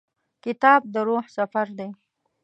کتاب 0.43 0.81
د 0.93 0.95
روح 1.07 1.23
سفر 1.37 1.67
دی. 1.77 1.89